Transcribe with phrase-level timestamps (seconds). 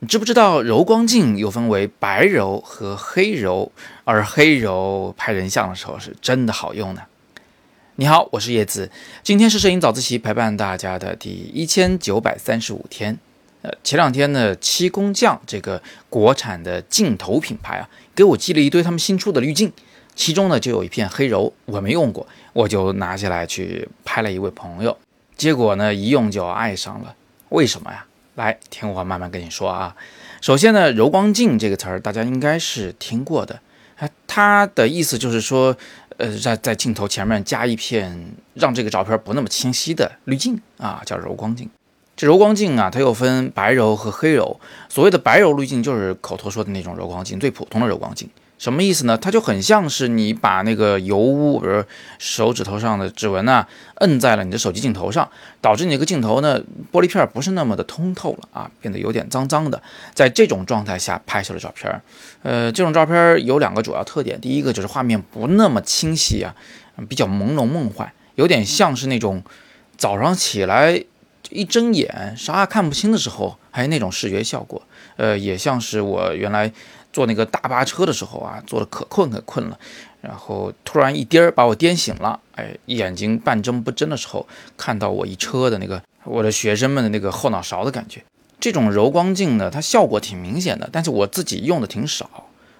[0.00, 3.70] 你知不知道柔光镜又分为白柔和黑柔，
[4.04, 7.02] 而黑柔拍人像的时候是真的好用呢？
[7.96, 8.90] 你好，我是叶子，
[9.22, 13.18] 今天是摄影早自习陪伴大家的第一千九百三十五天。
[13.60, 19.72] 呃，前两天呢，七工匠这个国产的镜头品牌啊，给我寄了一堆他们新出的滤镜，
[20.14, 24.96] 其中呢就有一片黑柔，我没用过，我就拿下来去拍了一位朋友，
[25.38, 27.14] 结果呢一用就爱上了，
[27.50, 28.04] 为什么呀？
[28.34, 29.96] 来听我慢慢跟你说啊。
[30.40, 33.60] 首先呢，柔光镜这个词儿大家应该是听过的，
[34.26, 35.76] 它的意思就是说，
[36.16, 41.70] 呃，在在镜头前面加一片让这个照片不那么清晰的滤镜啊，叫柔光镜。
[42.16, 44.58] 这柔光镜啊，它又分白柔和黑柔。
[44.88, 48.28] 所谓的白柔滤镜，就是口头说的那种柔光镜，最普通的柔光镜。
[48.58, 49.16] 什么意思呢？
[49.16, 51.82] 它就很像是你把那个油污，比如
[52.18, 53.66] 手指头上的指纹啊，
[53.96, 55.30] 摁在了你的手机镜头上，
[55.60, 56.60] 导致你这个镜头呢，
[56.92, 59.80] 玻璃片不是那么的通透了啊，变得有点脏脏的。
[60.12, 62.02] 在这种状态下拍摄的照片，
[62.42, 66.52] 呃，这种照片有两个主要特点，第一个就是画面不那么清晰啊，
[67.08, 69.42] 比较朦胧梦幻，有点像是那种
[69.96, 71.04] 早上起来。
[71.50, 74.82] 一睁眼啥也看不清的时候，还有那种视觉效果，
[75.16, 76.70] 呃，也像是我原来
[77.12, 79.78] 坐那个大巴车的时候啊，坐的可困可困了，
[80.20, 88.22] 然后突然一颠儿把我颠醒了，哎，眼睛半睁不睁的时候，看到我一车的那个我的学生们的那个后脑勺的感觉。
[88.60, 92.28] 这种柔光镜呢，它效果挺明显的，但是我自己用的挺少。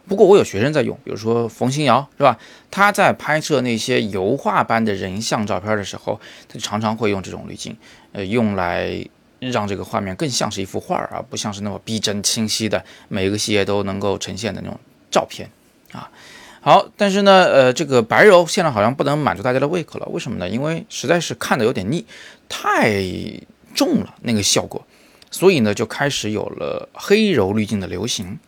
[0.09, 2.39] 不过我有学生在用，比如说冯新瑶是吧？
[2.71, 6.19] 他在拍摄那些油画般的人像照片的时候，
[6.49, 7.77] 他常常会用这种滤镜，
[8.13, 9.07] 呃，用来
[9.41, 14.79] 让这个画面更像是一幅画儿，而不像是那么逼真清晰的每一个细节都能够呈现的那种
[15.11, 15.49] 照片
[15.93, 16.11] 啊。
[16.61, 20.49] 好，但是呢，呃，这个白柔现在好像不能满足大家的胃口了，为什么呢？
[20.49, 22.05] 因为实在是看的有点腻，
[22.49, 23.03] 太
[23.75, 24.85] 重了那个效果，
[25.31, 28.39] 所以呢，就开始有了黑柔滤镜的流行。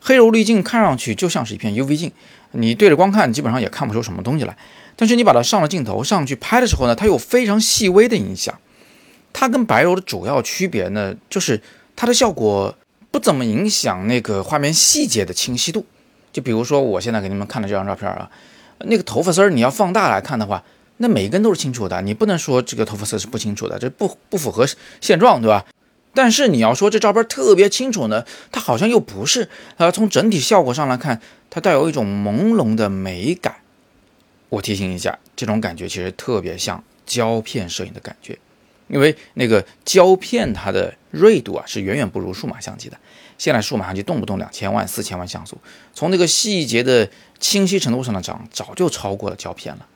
[0.00, 2.10] 黑柔滤镜看上去就像是一片 UV 镜，
[2.52, 4.56] 你对着光看基本上也看不出什么东西来。
[4.96, 8.58] 但是你把它上了镜头上去拍的时候呢，它有非常细微的影响。
[9.40, 11.62] 它跟白柔的主要区别呢，就是
[11.94, 12.76] 它的效果
[13.12, 15.86] 不怎么影响那个画面细节的清晰度。
[16.32, 18.28] 就比如说我现在给你们看的这张照片啊，
[18.78, 20.64] 那个头发丝儿你要放大来看的话，
[20.96, 24.66] 那每一根都是清楚的，你不能说这个头发丝是不清楚的，这不不符合
[25.00, 25.64] 现状，对吧？
[26.12, 29.48] 但是你要说这照片特别清楚呢，它好像又不是。
[29.76, 33.54] 呃，从整体效果上来看，它带有一种朦胧的美感。
[34.48, 38.36] 我提醒一下，这种感觉其实特别像胶片摄影的感觉，
[38.88, 42.96] 因为那个胶片它的锐度啊是远远不如数码相机的。
[43.38, 45.56] 现在数码相机动不动两千万、四千万像素，
[45.94, 49.86] 从那个细节的清晰程度上的讲，早就超过了胶片了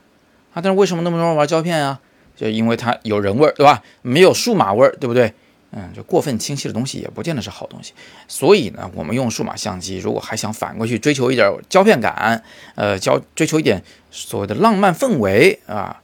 [0.55, 0.63] 啊。
[0.63, 2.01] 但是为什么那么多人玩胶片啊？
[2.37, 3.83] 就因为它有人味儿，对吧？
[4.01, 5.33] 没有数码味儿，对不对？
[5.75, 7.95] 嗯，就过分清晰的东西也不见得是好东西，
[8.29, 12.43] 所以呢，我们用数码相机，如果还想反过去追求一点胶片感，
[12.75, 16.02] 呃，胶追求一点所谓的浪漫氛围啊，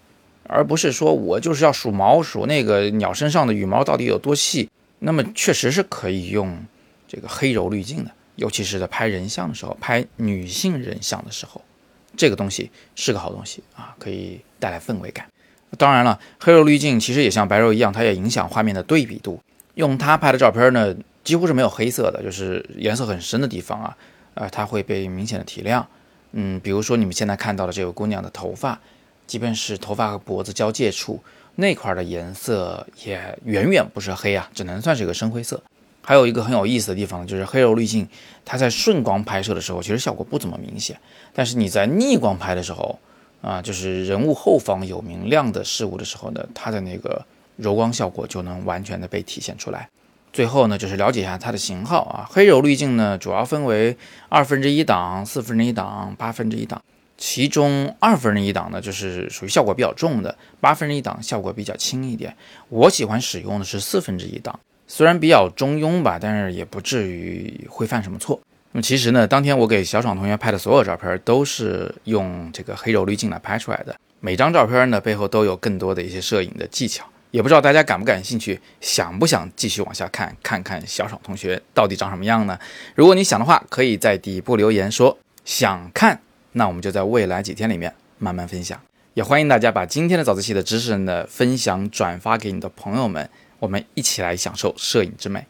[0.48, 6.59] 而不是说我就是要数毛，数那个鸟身上的羽毛到底有多细，那么确实是可以用
[7.06, 11.60] 这个黑柔滤镜的，尤其是在拍人像的时候，拍女性人像的时候，
[12.16, 15.26] 这个东西是个好东西啊，可以带来氛围感。
[15.76, 19.38] 当然了，黑柔滤镜其实也像白柔一样，它也影响画面的对比度。
[19.75, 23.97] 用它拍的照片呢，几乎是没有黑色的，就是颜色很深的地方啊，
[24.32, 25.86] 呃，它会被明显的提亮。
[26.32, 28.80] 嗯，比如说你们现在看到的这个姑娘的头发，
[29.28, 31.22] 即便是头发和脖子交界处
[31.55, 35.62] 那块的颜色，也远远不是黑啊，只能算是一个深灰色。
[36.03, 38.09] 还有一个很有意思的地方，就是黑柔滤镜，
[38.44, 40.99] 它在顺光拍摄的时候，其实效果不怎么明显，
[41.33, 42.99] 但是你在逆光拍的时候，
[43.43, 47.25] 啊，就是人物后方有明亮的事物的时候呢，它的那个。
[47.59, 49.89] 柔光效果就能完全的被体现出来。
[50.33, 52.25] 最后呢，就是了解一下它的型号啊。
[52.31, 53.97] 黑柔滤镜呢，主要分为
[54.28, 56.81] 二分之一档、四分之一档、八分之一档。
[57.19, 62.34] 其中二分之一档呢，就是属于效果比较重的；八分之一档效果比较轻一点。
[62.71, 68.41] 我喜欢使用的是四分之一档，虽然比较中庸吧，但是也不至于会犯什么错。
[68.72, 73.97] 那 么其实呢，当天我给小爽同学拍的所有照片都是用这个黑柔滤镜来拍出来的。
[74.21, 77.04] 每张照片呢，背后都有更多的一些摄影的技巧。
[77.31, 82.59] 也不知道大家感不感兴趣，想不想继续往下看，看看小爽同学到底长什么样呢？
[82.95, 86.21] 如果你想的话，可以在底部留言说想看，
[86.59, 88.78] 那我们就在未来几天里面慢慢分享。
[89.15, 95.47] 也欢迎大家把今天的早自习的知识呢分享转发给你的朋友们，我们一起来享受摄影之美。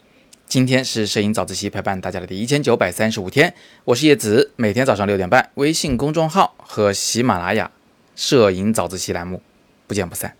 [0.46, 3.52] 今天是摄影早自习陪伴大家的第一千九百三十五天，
[3.84, 7.70] 我是叶子，每天早上六点半，微信公众号和喜马拉雅
[8.14, 9.42] 摄影早自习栏目
[9.86, 10.36] 不见不散。